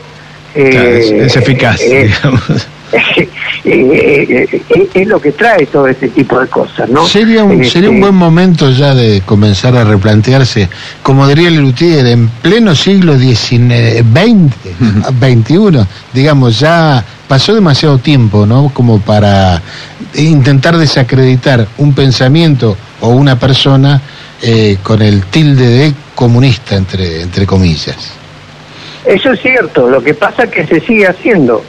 eh, 0.54 0.70
claro, 0.70 0.88
es, 0.88 1.10
es, 1.10 1.36
eficaz, 1.36 1.80
eh, 1.82 2.04
digamos. 2.04 2.68
Eh, 3.68 4.62
es 4.94 5.08
lo 5.08 5.20
que 5.20 5.32
trae 5.32 5.66
todo 5.66 5.88
este 5.88 6.08
tipo 6.10 6.38
de 6.38 6.46
cosas, 6.46 6.88
¿no? 6.88 7.04
Sería 7.04 7.42
un, 7.42 7.62
Este, 7.62 7.72
sería 7.72 7.90
un 7.90 8.00
buen 8.00 8.14
momento 8.14 8.70
ya 8.70 8.94
de 8.94 9.22
comenzar 9.22 9.76
a 9.76 9.82
replantearse, 9.82 10.68
como 11.02 11.26
diría 11.26 11.50
Lelutier, 11.50 12.06
en 12.06 12.28
pleno 12.28 12.76
siglo 12.76 13.18
XIX, 13.18 14.04
XX, 14.12 14.54
XXI, 15.18 15.84
digamos, 16.12 16.60
ya 16.60 17.04
pasó 17.26 17.54
demasiado 17.54 17.98
tiempo, 17.98 18.46
¿no? 18.46 18.70
Como 18.72 19.00
para 19.00 19.60
intentar 20.14 20.76
desacreditar 20.78 21.66
un 21.78 21.92
pensamiento 21.92 22.76
o 23.00 23.08
una 23.08 23.36
persona 23.36 24.00
eh, 24.42 24.76
con 24.80 25.02
el 25.02 25.24
tilde 25.24 25.66
de 25.66 25.92
comunista, 26.14 26.76
entre, 26.76 27.22
entre 27.22 27.46
comillas. 27.46 28.12
Eso 29.04 29.32
es 29.32 29.40
cierto, 29.40 29.88
lo 29.88 30.02
que 30.02 30.14
pasa 30.14 30.44
es 30.44 30.50
que 30.50 30.66
se 30.66 30.80
sigue 30.80 31.06
haciendo 31.06 31.64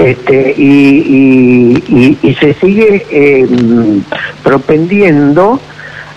este, 0.00 0.54
y, 0.56 1.84
y, 1.88 2.18
y, 2.22 2.34
se 2.34 2.54
sigue 2.54 3.06
eh, 3.10 3.46
propendiendo 4.42 5.60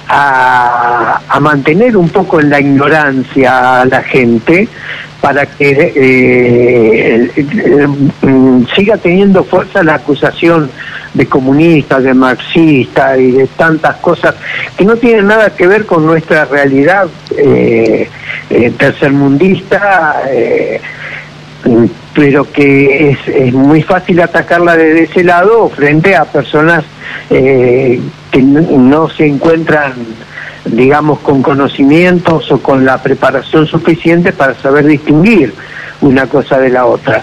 a, 0.08 1.40
mantener 1.42 1.98
un 1.98 2.10
poco 2.10 2.40
en 2.40 2.50
la 2.50 2.60
ignorancia 2.60 3.82
a 3.82 3.86
la 3.86 4.02
gente 4.04 4.68
para 5.20 5.46
que 5.46 5.94
eh, 5.96 7.32
eh, 7.36 7.88
siga 8.76 8.98
teniendo 8.98 9.44
fuerza 9.44 9.84
la 9.84 9.96
acusación 9.96 10.70
de 11.14 11.26
comunista, 11.28 12.00
de 12.00 12.14
marxista 12.14 13.18
y 13.18 13.32
de 13.32 13.48
tantas 13.48 13.98
cosas 13.98 14.36
que 14.78 14.86
no 14.86 14.96
tienen 14.96 15.28
nada 15.28 15.50
que 15.56 15.68
ver 15.68 15.86
con 15.86 16.06
nuestra 16.06 16.46
realidad 16.46 17.08
eh, 17.38 18.10
eh, 18.50 18.72
tercermundista, 18.78 20.22
pero 22.14 22.50
que 22.52 23.10
es, 23.12 23.18
es, 23.28 23.54
muy 23.54 23.82
fácil 23.82 24.22
atacarla 24.22 24.78
desde 24.78 25.04
ese 25.04 25.24
lado 25.24 25.70
frente 25.70 26.16
a 26.16 26.26
personas 26.26 26.84
que 27.30 28.42
no, 28.42 28.62
no 28.62 29.10
se 29.10 29.26
encuentran 29.26 29.94
digamos, 30.66 31.20
con 31.20 31.42
conocimientos 31.42 32.52
o 32.52 32.60
con 32.60 32.86
la 32.86 33.02
preparación 33.02 33.68
suficiente 33.68 34.32
para 34.32 34.54
saber 34.56 34.86
distinguir 34.86 35.54
una 36.02 36.28
cosa 36.28 36.60
de 36.60 36.70
la 36.70 36.86
otra. 36.86 37.22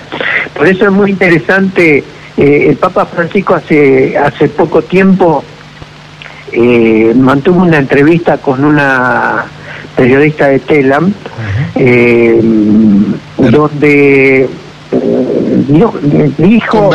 Por 0.54 0.66
eso 0.66 0.87
es 0.87 0.92
muy 0.92 1.11
interesante, 1.11 2.04
eh, 2.37 2.66
el 2.68 2.76
Papa 2.76 3.06
Francisco 3.06 3.54
hace, 3.54 4.16
hace 4.16 4.49
poco 4.49 4.82
tiempo 4.82 5.44
eh, 6.52 7.12
mantuvo 7.16 7.62
una 7.62 7.78
entrevista 7.78 8.38
con 8.38 8.64
una 8.64 9.44
periodista 9.97 10.49
de 10.49 10.59
Telam, 10.61 11.12
eh, 11.75 12.40
donde 13.37 14.49
dijo, 15.70 15.94
dijo 16.38 16.90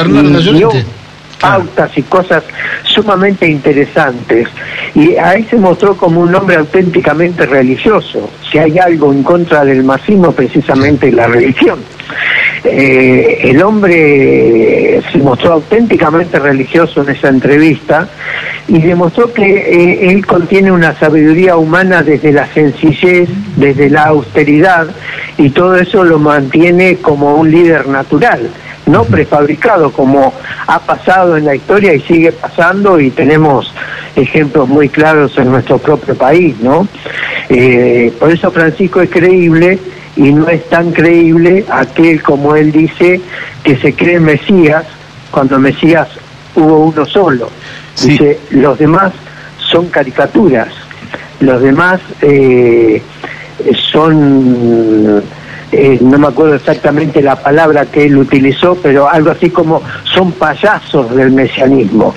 pautas 1.39 1.97
y 1.97 2.01
cosas 2.03 2.43
sumamente 2.83 3.47
interesantes. 3.47 4.47
Y 4.93 5.15
ahí 5.17 5.43
se 5.43 5.57
mostró 5.57 5.95
como 5.95 6.21
un 6.21 6.33
hombre 6.33 6.55
auténticamente 6.55 7.45
religioso. 7.45 8.29
Si 8.49 8.57
hay 8.57 8.77
algo 8.79 9.11
en 9.11 9.23
contra 9.23 9.65
del 9.65 9.83
marxismo, 9.83 10.31
precisamente 10.31 11.11
la 11.11 11.27
religión. 11.27 11.79
Eh, 12.65 13.41
el 13.43 13.61
hombre 13.61 15.01
se 15.11 15.17
mostró 15.19 15.53
auténticamente 15.53 16.39
religioso 16.39 17.03
en 17.03 17.09
esa 17.09 17.29
entrevista 17.29 18.07
y 18.67 18.81
demostró 18.81 19.31
que 19.31 19.43
eh, 19.43 20.09
él 20.09 20.25
contiene 20.25 20.71
una 20.71 20.93
sabiduría 20.95 21.57
humana 21.57 22.01
desde 22.01 22.31
la 22.31 22.47
sencillez, 22.47 23.29
desde 23.55 23.89
la 23.89 24.05
austeridad 24.05 24.87
y 25.37 25.51
todo 25.51 25.75
eso 25.75 26.03
lo 26.03 26.17
mantiene 26.17 26.97
como 26.97 27.35
un 27.35 27.51
líder 27.51 27.87
natural 27.87 28.49
no 28.85 29.03
prefabricado 29.03 29.91
como 29.91 30.33
ha 30.67 30.79
pasado 30.79 31.37
en 31.37 31.45
la 31.45 31.55
historia 31.55 31.93
y 31.93 32.01
sigue 32.01 32.31
pasando 32.31 32.99
y 32.99 33.09
tenemos 33.09 33.73
ejemplos 34.15 34.67
muy 34.67 34.89
claros 34.89 35.37
en 35.37 35.51
nuestro 35.51 35.77
propio 35.77 36.15
país, 36.15 36.55
¿no? 36.61 36.87
Eh, 37.49 38.13
por 38.19 38.31
eso 38.31 38.51
Francisco 38.51 39.01
es 39.01 39.09
creíble 39.09 39.79
y 40.15 40.31
no 40.31 40.47
es 40.47 40.67
tan 40.69 40.91
creíble 40.91 41.65
aquel, 41.69 42.21
como 42.23 42.55
él 42.55 42.71
dice, 42.71 43.21
que 43.63 43.77
se 43.77 43.93
cree 43.93 44.19
Mesías 44.19 44.85
cuando 45.31 45.59
Mesías 45.59 46.07
hubo 46.55 46.85
uno 46.85 47.05
solo. 47.05 47.49
Sí. 47.95 48.09
Dice, 48.09 48.39
los 48.51 48.77
demás 48.77 49.11
son 49.57 49.87
caricaturas, 49.87 50.69
los 51.39 51.61
demás 51.61 51.99
eh, 52.21 53.01
son 53.91 55.21
eh, 55.77 55.97
no 56.01 56.17
me 56.17 56.27
acuerdo 56.27 56.55
exactamente 56.55 57.21
la 57.21 57.35
palabra 57.35 57.85
que 57.85 58.05
él 58.05 58.17
utilizó, 58.17 58.75
pero 58.75 59.09
algo 59.09 59.31
así 59.31 59.49
como 59.49 59.81
son 60.03 60.31
payasos 60.31 61.13
del 61.15 61.31
mesianismo. 61.31 62.15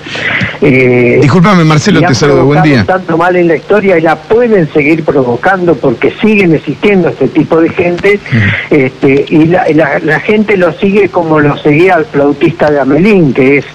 Eh, 0.61 1.19
Discúlpame, 1.21 1.63
Marcelo, 1.65 2.01
te 2.01 2.15
saludo, 2.15 2.45
buen 2.45 2.61
día. 2.63 2.85
tanto 2.85 3.17
mal 3.17 3.35
en 3.35 3.47
la 3.49 3.55
historia 3.55 3.97
y 3.97 4.01
la 4.01 4.15
pueden 4.15 4.71
seguir 4.71 5.03
provocando 5.03 5.75
porque 5.75 6.13
siguen 6.21 6.55
existiendo 6.55 7.09
este 7.09 7.27
tipo 7.27 7.59
de 7.59 7.69
gente 7.69 8.19
este, 8.69 9.25
y 9.27 9.45
la, 9.45 9.65
la, 10.03 10.19
gente 10.21 10.55
lo 10.57 10.71
sigue 10.73 11.09
como 11.09 11.39
lo 11.39 11.57
seguía 11.57 11.95
el 11.95 12.05
flautista 12.05 12.71
de 12.71 12.79
Amelín, 12.79 13.33
que 13.33 13.57
es 13.57 13.65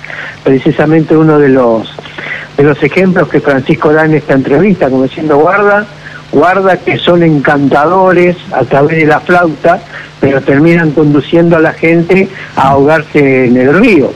precisamente 0.42 1.16
uno 1.16 1.38
de 1.38 1.48
los 1.48 1.94
de 2.56 2.62
los 2.62 2.82
ejemplos 2.82 3.28
que 3.28 3.40
Francisco 3.40 3.92
da 3.92 4.04
en 4.04 4.14
esta 4.14 4.34
entrevista, 4.34 4.88
como 4.88 5.04
diciendo, 5.04 5.38
guarda, 5.38 5.86
guarda 6.34 6.76
que 6.76 6.98
son 6.98 7.22
encantadores 7.22 8.36
a 8.52 8.64
través 8.64 8.98
de 8.98 9.06
la 9.06 9.20
flauta, 9.20 9.80
pero 10.20 10.40
terminan 10.42 10.90
conduciendo 10.90 11.56
a 11.56 11.60
la 11.60 11.72
gente 11.72 12.28
a 12.56 12.70
ahogarse 12.70 13.46
en 13.46 13.56
el 13.56 13.78
río. 13.78 14.12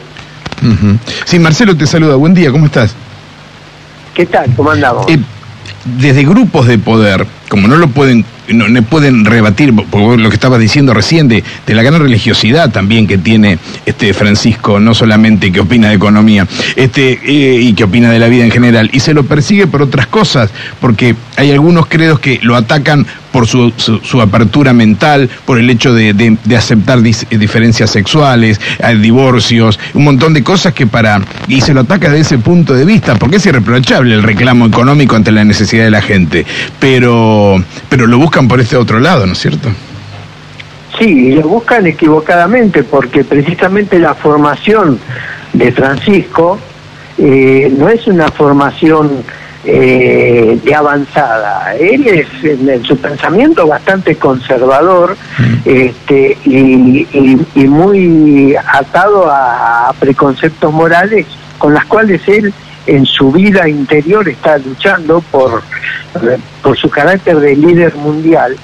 Sí, 1.25 1.39
Marcelo 1.39 1.77
te 1.77 1.87
saluda, 1.87 2.17
buen 2.17 2.35
día, 2.35 2.51
¿cómo 2.51 2.67
estás? 2.67 2.95
¿Qué 4.15 4.27
tal? 4.27 4.53
¿Cómo 4.57 4.73
andamos? 4.73 5.07
Eh, 5.09 5.19
desde 5.85 6.25
grupos 6.25 6.67
de 6.67 6.79
poder, 6.79 7.25
como 7.49 7.69
no 7.69 7.77
lo 7.77 7.89
pueden 7.89 8.25
no, 8.53 8.83
pueden 8.83 9.25
rebatir 9.25 9.73
lo 9.75 10.29
que 10.29 10.35
estaba 10.35 10.59
diciendo 10.59 10.95
recién 10.95 11.29
de, 11.29 11.45
la 11.67 11.83
gran 11.83 12.01
religiosidad 12.01 12.71
también 12.71 13.07
que 13.07 13.19
tiene 13.19 13.59
este 13.87 14.15
Francisco, 14.15 14.81
no 14.81 14.95
solamente 14.95 15.53
que 15.53 15.61
opina 15.61 15.89
de 15.89 15.95
economía, 15.95 16.47
este 16.77 17.21
eh, 17.25 17.61
y 17.61 17.75
que 17.75 17.85
opina 17.85 18.11
de 18.11 18.19
la 18.19 18.29
vida 18.29 18.45
en 18.45 18.51
general, 18.51 18.91
y 18.93 19.01
se 19.01 19.15
lo 19.15 19.25
persigue 19.25 19.67
por 19.67 19.83
otras 19.83 20.07
cosas, 20.07 20.51
porque 20.81 21.15
hay 21.37 21.51
algunos 21.51 21.87
credos 21.87 22.21
que 22.21 22.41
lo 22.43 22.57
atacan 22.57 23.07
por 23.33 23.47
su, 23.47 23.73
su, 23.77 24.21
apertura 24.21 24.73
mental, 24.73 25.29
por 25.45 25.59
el 25.59 25.69
hecho 25.71 25.93
de, 25.93 26.13
de, 26.13 26.57
aceptar 26.57 27.03
diferencias 27.03 27.91
sexuales, 27.91 28.61
divorcios, 29.01 29.79
un 29.95 30.05
montón 30.05 30.33
de 30.35 30.43
cosas 30.43 30.73
que 30.73 30.87
para... 30.87 31.21
y 31.47 31.61
se 31.61 31.75
lo 31.75 31.81
ataca 31.81 32.09
desde 32.09 32.23
ese 32.23 32.39
punto 32.39 32.75
de 32.75 32.85
vista, 32.85 33.17
porque 33.17 33.37
es 33.37 33.47
irreprochable 33.47 34.15
el 34.15 34.23
reclamo 34.23 34.67
económico 34.67 35.15
ante 35.15 35.31
la 35.31 35.45
necesidad 35.45 35.85
de 35.85 35.91
la 35.91 36.03
gente, 36.03 36.47
pero, 36.81 37.38
pero 37.89 38.07
lo 38.07 38.19
busca 38.19 38.43
por 38.43 38.61
este 38.61 38.77
otro 38.77 39.01
lado, 39.01 39.27
¿no 39.27 39.33
es 39.33 39.39
cierto? 39.39 39.69
Sí, 40.99 41.05
y 41.05 41.33
lo 41.33 41.49
buscan 41.49 41.87
equivocadamente 41.87 42.83
porque 42.83 43.23
precisamente 43.23 43.99
la 43.99 44.15
formación 44.15 44.99
de 45.53 45.73
Francisco 45.73 46.59
eh, 47.19 47.73
no 47.77 47.89
es 47.89 48.07
una 48.07 48.29
formación 48.29 49.23
eh, 49.65 50.59
de 50.65 50.75
avanzada. 50.75 51.75
Él 51.77 52.07
es 52.07 52.27
en, 52.43 52.83
su 52.85 52.97
pensamiento 52.97 53.67
bastante 53.67 54.17
conservador 54.17 55.17
mm. 55.39 55.55
este, 55.65 56.39
y, 56.45 57.67
muy 57.67 58.57
atado 58.57 59.29
a, 59.31 59.93
preconceptos 59.99 60.73
morales 60.73 61.27
con 61.59 61.75
las 61.75 61.85
cuales 61.85 62.23
él 62.29 62.55
en 62.89 63.05
su 63.07 63.31
vida 63.31 63.69
interior 63.69 64.29
está 64.29 64.59
luchando 64.59 65.21
por, 65.31 65.63
por 66.63 66.77
su 66.77 66.89
carácter 66.89 67.39
de 67.39 67.55
líder 67.55 67.95
mundial 67.97 68.57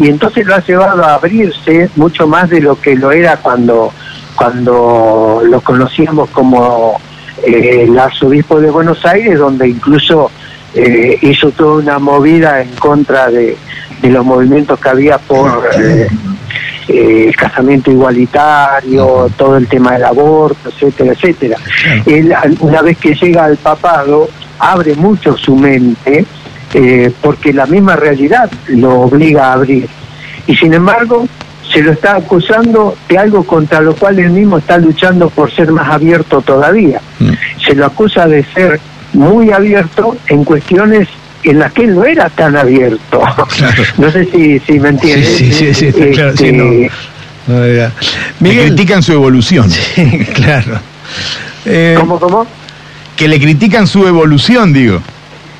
y 0.00 0.08
entonces 0.08 0.46
lo 0.46 0.54
ha 0.54 0.64
llevado 0.64 1.04
a 1.04 1.14
abrirse 1.14 1.88
mucho 1.94 2.26
más 2.26 2.48
de 2.50 2.60
lo 2.60 2.80
que 2.80 2.96
lo 2.96 3.12
era 3.12 3.36
cuando, 3.36 3.92
cuando 4.34 5.42
lo 5.44 5.60
conocíamos 5.60 6.30
como 6.30 6.98
eh, 7.44 7.84
el 7.84 7.98
arzobispo 7.98 8.60
de 8.60 8.70
Buenos 8.70 9.04
Aires, 9.04 9.38
donde 9.38 9.68
incluso 9.68 10.30
eh, 10.74 11.18
hizo 11.20 11.50
toda 11.52 11.82
una 11.82 11.98
movida 11.98 12.62
en 12.62 12.70
contra 12.76 13.30
de, 13.30 13.56
los 14.02 14.24
movimientos 14.24 14.80
que 14.80 14.88
había 14.88 15.18
por 15.18 15.68
eh, 15.78 16.08
eh, 16.90 17.28
el 17.28 17.36
casamiento 17.36 17.90
igualitario, 17.90 19.30
todo 19.36 19.56
el 19.56 19.68
tema 19.68 19.92
del 19.92 20.04
aborto, 20.04 20.68
etcétera, 20.68 21.12
etcétera. 21.12 21.56
Él, 22.04 22.34
una 22.60 22.82
vez 22.82 22.98
que 22.98 23.14
llega 23.14 23.44
al 23.44 23.56
papado, 23.56 24.28
abre 24.58 24.94
mucho 24.96 25.36
su 25.36 25.54
mente, 25.54 26.24
eh, 26.74 27.12
porque 27.20 27.52
la 27.52 27.66
misma 27.66 27.94
realidad 27.94 28.50
lo 28.68 29.02
obliga 29.02 29.48
a 29.48 29.52
abrir. 29.52 29.88
Y 30.46 30.56
sin 30.56 30.74
embargo, 30.74 31.26
se 31.72 31.80
lo 31.80 31.92
está 31.92 32.16
acusando 32.16 32.96
de 33.08 33.18
algo 33.18 33.44
contra 33.44 33.80
lo 33.80 33.94
cual 33.94 34.18
él 34.18 34.30
mismo 34.30 34.58
está 34.58 34.76
luchando 34.76 35.30
por 35.30 35.52
ser 35.52 35.70
más 35.70 35.88
abierto 35.88 36.42
todavía. 36.42 37.00
Mm. 37.20 37.30
Se 37.64 37.74
lo 37.76 37.86
acusa 37.86 38.26
de 38.26 38.42
ser 38.52 38.80
muy 39.12 39.52
abierto 39.52 40.16
en 40.26 40.42
cuestiones 40.44 41.08
en 41.42 41.58
las 41.58 41.72
que 41.72 41.84
él 41.84 41.94
no 41.94 42.04
era 42.04 42.28
tan 42.30 42.56
abierto. 42.56 43.20
No 43.98 44.10
sé 44.10 44.24
si, 44.26 44.58
si 44.60 44.78
me 44.78 44.90
entiendes. 44.90 45.36
Sí, 45.36 45.52
sí, 45.52 45.74
sí, 45.74 45.86
está 45.86 46.10
claro. 46.10 46.36
Sí, 46.36 46.52
no, 46.52 46.64
este, 47.64 47.90
Miguel, 48.38 48.68
critican 48.68 49.02
su 49.02 49.12
evolución. 49.12 49.70
Sí, 49.70 50.24
claro. 50.34 50.80
Eh, 51.64 51.96
¿Cómo, 51.98 52.18
cómo? 52.18 52.46
Que 53.16 53.28
le 53.28 53.40
critican 53.40 53.86
su 53.86 54.06
evolución, 54.06 54.72
digo. 54.72 55.00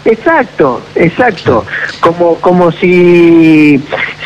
Exacto, 0.04 0.82
exacto. 0.94 1.66
Como, 2.00 2.36
como 2.36 2.72
si 2.72 3.82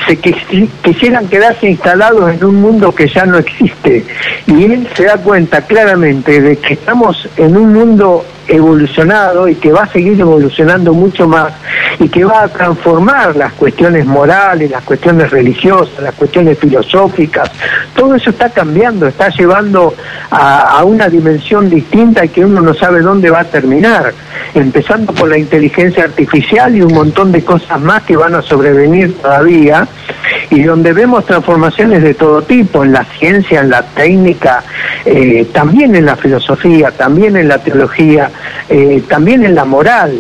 se 0.06 0.16
quisieran 0.16 1.26
quedarse 1.28 1.70
instalados 1.70 2.32
en 2.32 2.44
un 2.44 2.56
mundo 2.56 2.94
que 2.94 3.08
ya 3.08 3.26
no 3.26 3.38
existe. 3.38 4.04
Y 4.46 4.64
él 4.64 4.88
se 4.96 5.04
da 5.04 5.16
cuenta 5.16 5.62
claramente 5.62 6.40
de 6.40 6.56
que 6.58 6.74
estamos 6.74 7.28
en 7.36 7.56
un 7.56 7.72
mundo 7.72 8.24
evolucionado 8.48 9.48
y 9.48 9.54
que 9.54 9.72
va 9.72 9.83
a 9.83 9.88
seguir 9.88 10.20
evolucionando 10.20 10.92
mucho 10.92 11.26
más 11.26 11.52
y 11.98 12.09
que 12.09 12.24
va 12.24 12.44
a 12.44 12.48
transformar 12.48 13.37
las 13.37 13.52
cuestiones 13.54 14.04
morales, 14.07 14.70
las 14.70 14.83
cuestiones 14.83 15.30
religiosas, 15.30 16.02
las 16.02 16.14
cuestiones 16.14 16.59
filosóficas. 16.59 17.50
Todo 17.94 18.14
eso 18.14 18.30
está 18.30 18.50
cambiando, 18.50 19.07
está 19.07 19.28
llevando 19.28 19.94
a, 20.30 20.83
una 20.85 21.09
dimensión 21.09 21.70
distinta 21.70 22.24
y 22.24 22.28
que 22.28 22.44
uno 22.44 22.61
no 22.61 22.74
sabe 22.74 23.00
dónde 23.00 23.30
va 23.30 23.40
a 23.40 23.44
terminar, 23.44 24.12
empezando 24.54 25.12
por 25.12 25.28
la 25.28 25.38
inteligencia 25.38 26.04
artificial 26.04 26.74
y 26.74 26.83
un 26.83 26.92
montón 26.92 27.33
de 27.33 27.44
cosas 27.44 27.80
más 27.80 28.02
que 28.02 28.16
van 28.16 28.35
a 28.35 28.42
sobrevenir 28.42 29.16
todavía 29.16 29.87
y 30.50 30.62
donde 30.62 30.92
vemos 30.92 31.24
transformaciones 31.26 32.02
de 32.02 32.14
todo 32.14 32.42
tipo, 32.42 32.85
en 32.85 32.92
la 32.92 33.04
ciencia, 33.18 33.61
en 33.61 33.70
la 33.70 33.83
técnica, 33.83 34.64
eh, 35.04 35.46
también 35.52 35.94
en 35.94 36.07
la 36.07 36.16
filosofía, 36.16 36.90
también 36.90 37.37
en 37.37 37.48
la 37.48 37.59
teología, 37.59 38.30
eh, 38.68 39.02
también 39.09 39.44
en 39.44 39.54
la 39.54 39.64
moral, 39.64 40.18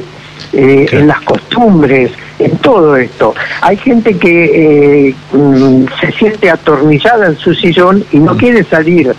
eh, 0.52 0.86
en 0.90 1.06
las 1.06 1.20
costumbres, 1.22 2.12
en 2.38 2.56
todo 2.58 2.96
esto. 2.96 3.34
Hay 3.60 3.76
gente 3.76 4.16
que 4.18 5.14
mm, 5.32 5.84
se 6.00 6.12
siente 6.12 6.50
atornillada 6.50 7.26
en 7.26 7.38
su 7.38 7.54
sillón 7.54 8.04
y 8.12 8.18
no 8.18 8.34
mm. 8.34 8.38
quiere 8.38 8.64
salir 8.64 9.14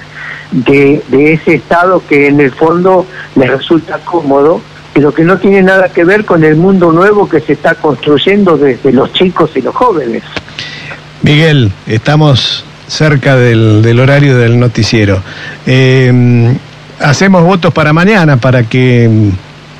de, 0.51 1.01
de 1.07 1.33
ese 1.33 1.55
estado 1.55 2.01
que 2.07 2.27
en 2.27 2.39
el 2.39 2.51
fondo 2.51 3.05
le 3.35 3.47
resulta 3.47 3.99
cómodo 3.99 4.61
pero 4.95 5.13
que 5.13 5.25
no 5.25 5.37
tiene 5.37 5.61
nada 5.61 5.89
que 5.89 6.05
ver 6.05 6.23
con 6.23 6.45
el 6.45 6.55
mundo 6.55 6.89
nuevo 6.93 7.27
que 7.27 7.41
se 7.41 7.51
está 7.51 7.75
construyendo 7.75 8.57
desde 8.57 8.93
los 8.93 9.11
chicos 9.11 9.51
y 9.55 9.61
los 9.61 9.75
jóvenes. 9.75 10.23
Miguel, 11.21 11.71
estamos 11.87 12.63
cerca 12.87 13.35
del, 13.35 13.99
horario 13.99 14.37
del 14.37 14.59
noticiero. 14.59 15.21
Eh, 15.65 16.55
hacemos 16.99 17.43
votos 17.43 17.73
para 17.73 17.93
mañana 17.93 18.37
para 18.37 18.63
que 18.63 19.09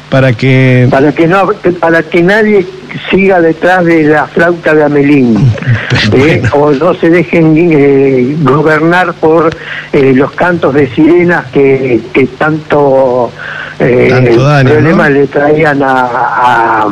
para 0.10 0.34
que 0.34 0.88
para 0.92 1.12
que 1.12 1.28
no 1.28 1.50
para 1.80 2.04
que 2.04 2.22
nadie 2.22 2.66
siga 3.10 3.42
detrás 3.42 3.84
de 3.86 4.04
la 4.04 4.28
flauta 4.28 4.74
de 4.74 4.84
Amelín 4.84 5.36
eh, 6.14 6.44
o 6.54 6.72
no 6.72 6.94
se 6.94 7.10
dejen 7.10 7.56
eh, 7.58 8.36
gobernar 8.42 9.14
por 9.14 9.56
los 9.94 10.32
cantos 10.32 10.74
de 10.74 10.88
sirenas 10.94 11.46
que, 11.48 12.02
tanto, 12.38 13.32
problemas 13.78 15.12
le 15.12 15.28
traían 15.28 15.82
a, 15.82 16.02
a 16.04 16.88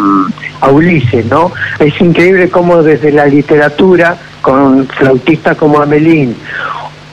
Ulises 0.69 1.25
no 1.25 1.51
es 1.79 1.99
increíble 1.99 2.49
cómo 2.49 2.83
desde 2.83 3.11
la 3.11 3.25
literatura 3.25 4.17
con 4.41 4.87
flautistas 4.87 5.57
como 5.57 5.81
Amelín 5.81 6.35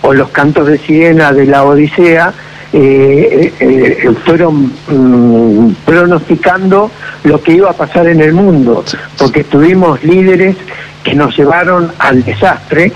o 0.02 0.14
los 0.14 0.30
cantos 0.30 0.66
de 0.66 0.78
sirena 0.78 1.32
de 1.32 1.46
la 1.46 1.64
Odisea, 1.64 2.32
eh, 2.72 3.52
eh, 3.58 3.98
eh, 4.02 4.14
fueron 4.24 4.72
mm, 4.88 5.74
pronosticando 5.84 6.90
lo 7.24 7.42
que 7.42 7.52
iba 7.52 7.70
a 7.70 7.72
pasar 7.72 8.06
en 8.06 8.20
el 8.20 8.32
mundo, 8.32 8.84
porque 9.18 9.44
tuvimos 9.44 10.02
líderes 10.04 10.56
que 11.02 11.14
nos 11.14 11.36
llevaron 11.36 11.92
al 11.98 12.22
desastre 12.22 12.92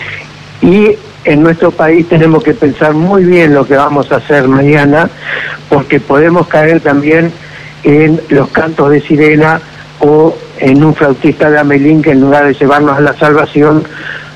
y 0.62 0.90
en 1.25 1.43
nuestro 1.43 1.71
país 1.71 2.09
tenemos 2.09 2.43
que 2.45 2.55
pensar 2.55 2.95
muy 2.95 3.25
bien 3.25 3.55
lo 3.55 3.67
que 3.67 3.75
vamos 3.75 4.12
a 4.12 4.17
hacer 4.17 4.47
mañana, 4.47 5.11
porque 5.69 5.99
podemos 5.99 6.47
caer 6.47 6.81
también 6.81 7.33
en 7.83 8.21
los 8.29 8.49
cantos 8.51 8.90
de 8.90 9.01
sirena 9.01 9.61
o 10.01 10.37
en 10.59 10.85
un 10.85 10.95
flautista 10.95 11.51
de 11.51 11.59
Amelín 11.59 12.03
que 12.03 12.11
en 12.11 12.21
lugar 12.21 12.47
de 12.47 12.55
llevarnos 12.55 12.97
a 12.97 13.01
la 13.01 13.14
salvación 13.14 13.85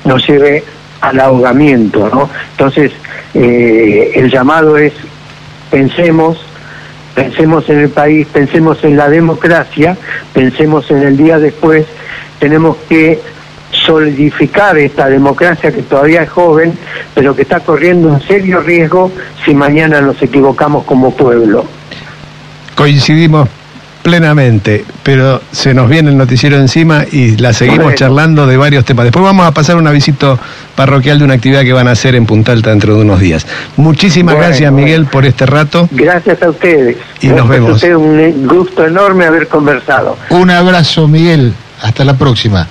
nos 0.05 0.27
lleve 0.27 0.63
al 1.01 1.19
ahogamiento, 1.19 2.09
¿no? 2.09 2.29
Entonces, 2.51 2.91
eh, 3.33 4.11
el 4.15 4.29
llamado 4.31 4.77
es 4.77 4.93
pensemos, 5.69 6.37
pensemos 7.15 7.69
en 7.69 7.79
el 7.79 7.89
país, 7.89 8.27
pensemos 8.31 8.83
en 8.83 8.97
la 8.97 9.09
democracia, 9.09 9.97
pensemos 10.33 10.89
en 10.91 11.03
el 11.03 11.17
día 11.17 11.37
después, 11.37 11.85
tenemos 12.39 12.77
que 12.87 13.19
solidificar 13.71 14.77
esta 14.77 15.07
democracia 15.07 15.71
que 15.71 15.83
todavía 15.83 16.23
es 16.23 16.29
joven, 16.29 16.73
pero 17.13 17.35
que 17.35 17.43
está 17.43 17.59
corriendo 17.59 18.09
un 18.09 18.21
serio 18.21 18.61
riesgo 18.61 19.11
si 19.45 19.53
mañana 19.53 20.01
nos 20.01 20.21
equivocamos 20.21 20.83
como 20.85 21.15
pueblo. 21.15 21.65
Coincidimos 22.75 23.47
plenamente, 24.01 24.85
pero 25.03 25.41
se 25.51 25.73
nos 25.73 25.89
viene 25.89 26.09
el 26.09 26.17
noticiero 26.17 26.57
encima 26.57 27.05
y 27.11 27.37
la 27.37 27.53
seguimos 27.53 27.95
charlando 27.95 28.47
de 28.47 28.57
varios 28.57 28.85
temas. 28.85 29.05
Después 29.05 29.23
vamos 29.23 29.45
a 29.45 29.51
pasar 29.51 29.77
una 29.77 29.91
visita 29.91 30.37
parroquial 30.75 31.19
de 31.19 31.25
una 31.25 31.33
actividad 31.35 31.61
que 31.61 31.73
van 31.73 31.87
a 31.87 31.91
hacer 31.91 32.15
en 32.15 32.25
Punta 32.25 32.51
Alta 32.51 32.69
dentro 32.69 32.95
de 32.95 33.01
unos 33.01 33.19
días. 33.19 33.45
Muchísimas 33.77 34.35
Bueno, 34.35 34.47
gracias, 34.47 34.71
bueno. 34.71 34.85
Miguel, 34.85 35.05
por 35.05 35.25
este 35.25 35.45
rato. 35.45 35.87
Gracias 35.91 36.41
a 36.41 36.49
ustedes. 36.49 36.97
Y 37.21 37.27
nos 37.27 37.47
a 37.47 37.51
vemos. 37.51 37.83
un 37.83 38.47
gusto 38.47 38.85
enorme 38.85 39.25
haber 39.25 39.47
conversado. 39.47 40.17
Un 40.29 40.49
abrazo, 40.49 41.07
Miguel. 41.07 41.53
Hasta 41.81 42.03
la 42.03 42.15
próxima. 42.17 42.67